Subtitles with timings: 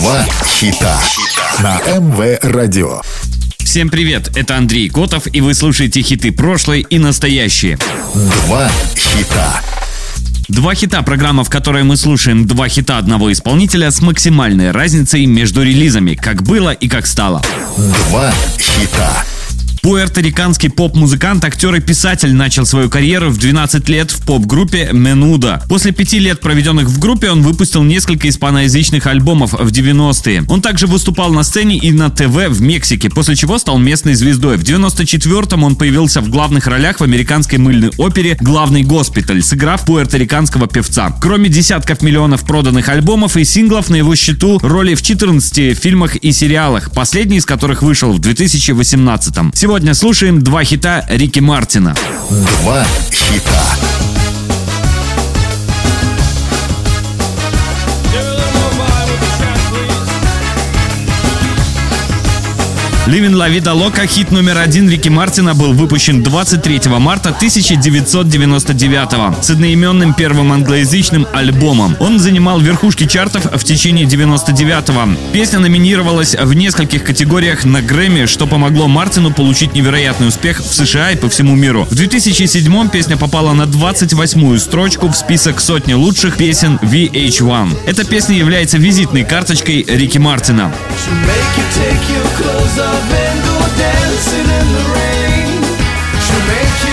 [0.00, 0.98] Два хита
[1.58, 3.02] на МВ Радио.
[3.58, 7.76] Всем привет, это Андрей Котов, и вы слушаете хиты прошлой и настоящие.
[8.14, 9.60] Два хита.
[10.48, 15.62] Два хита– программа, в которой мы слушаем два хита одного исполнителя с максимальной разницей между
[15.62, 17.42] релизами, как было и как стало.
[17.76, 19.22] Два хита.
[19.82, 25.62] Пуэрториканский поп-музыкант, актер и писатель начал свою карьеру в 12 лет в поп-группе Менуда.
[25.70, 30.44] После пяти лет, проведенных в группе, он выпустил несколько испаноязычных альбомов в 90-е.
[30.48, 34.58] Он также выступал на сцене и на ТВ в Мексике, после чего стал местной звездой.
[34.58, 40.66] В 94-м он появился в главных ролях в американской мыльной опере «Главный госпиталь», сыграв пуэрториканского
[40.66, 41.16] певца.
[41.22, 46.32] Кроме десятков миллионов проданных альбомов и синглов, на его счету роли в 14 фильмах и
[46.32, 49.52] сериалах, последний из которых вышел в 2018 -м.
[49.70, 51.94] Сегодня слушаем два хита Рики Мартина.
[52.28, 53.62] Два хита.
[63.10, 69.50] Living La Vida Loca, хит номер один Рики Мартина, был выпущен 23 марта 1999 с
[69.50, 71.96] одноименным первым англоязычным альбомом.
[71.98, 75.16] Он занимал верхушки чартов в течение 99-го.
[75.32, 81.10] Песня номинировалась в нескольких категориях на Грэмми, что помогло Мартину получить невероятный успех в США
[81.10, 81.88] и по всему миру.
[81.90, 87.76] В 2007 песня попала на 28-ю строчку в список сотни лучших песен VH1.
[87.88, 90.70] Эта песня является визитной карточкой Рики Мартина.
[91.26, 95.62] Make you take your clothes off go dancing in the rain.
[96.20, 96.89] She'll make you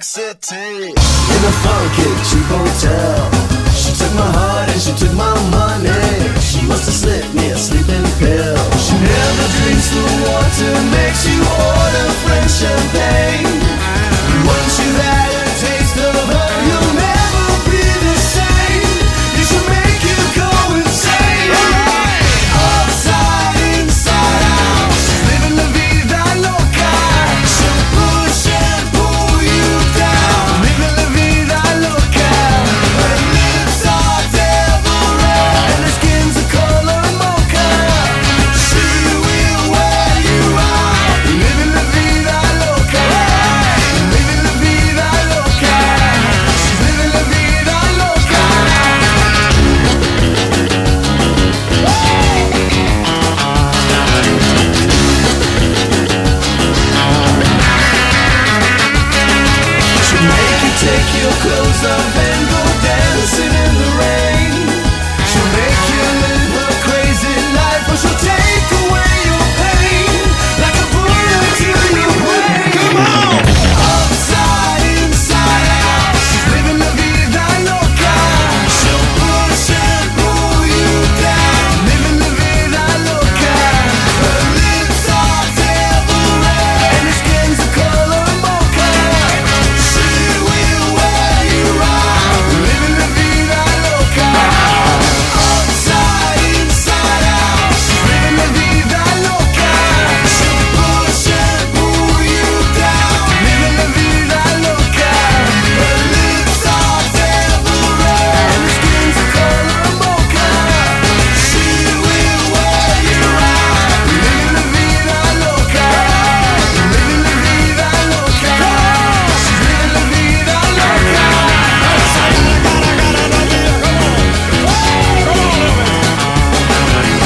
[0.00, 3.30] York City in a funky cheap hotel.
[3.74, 5.59] She took my heart and she took my money.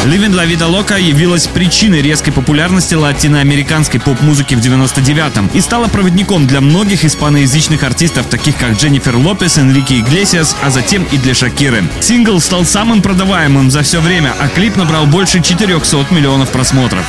[0.04, 6.46] Living La Vida Loca явилась причиной резкой популярности латиноамериканской поп-музыки в 99-м и стала проводником
[6.46, 11.84] для многих испаноязычных артистов, таких как Дженнифер Лопес, Энрике Иглесиас, а затем и для Шакиры.
[12.00, 17.04] Сингл стал самым продаваемым за все время, а клип набрал больше 400 миллионов просмотров.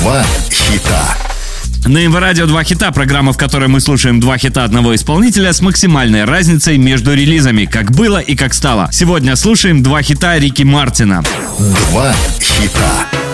[0.00, 1.15] Два хита.
[1.86, 5.60] На МВ Радио два хита, программа, в которой мы слушаем два хита одного исполнителя с
[5.60, 8.88] максимальной разницей между релизами, как было и как стало.
[8.90, 11.22] Сегодня слушаем два хита Рики Мартина.
[11.90, 13.25] Два хита.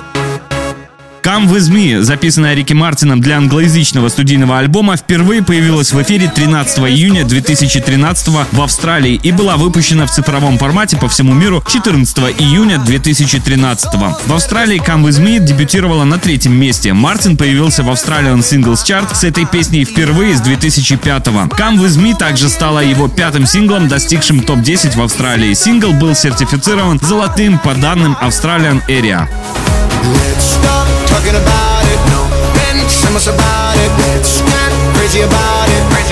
[1.22, 6.80] Come With Me, записанная Рики Мартином для англоязычного студийного альбома, впервые появилась в эфире 13
[6.80, 12.78] июня 2013 в Австралии и была выпущена в цифровом формате по всему миру 14 июня
[12.78, 13.94] 2013.
[14.26, 16.92] В Австралии Come With Me дебютировала на третьем месте.
[16.92, 21.48] Мартин появился в Australian Singles Chart с этой песней впервые с 2005 -го.
[21.50, 25.54] Come With Me также стала его пятым синглом, достигшим топ-10 в Австралии.
[25.54, 29.28] Сингл был сертифицирован золотым по данным Australian Area.
[30.02, 30.81] Let's stop
[31.12, 32.00] talking about it.
[32.08, 32.24] No,
[32.56, 33.90] then tell us about it.
[34.00, 35.82] Let's get crazy about it.
[35.92, 36.11] Crazy